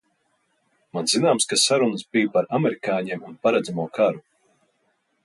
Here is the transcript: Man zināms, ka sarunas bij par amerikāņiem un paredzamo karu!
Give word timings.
Man 0.97 1.09
zināms, 1.11 1.45
ka 1.51 1.59
sarunas 1.63 2.05
bij 2.17 2.25
par 2.37 2.49
amerikāņiem 2.59 3.29
un 3.29 3.37
paredzamo 3.45 3.87
karu! 3.99 4.25